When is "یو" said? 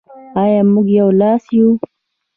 0.99-1.09, 1.55-1.67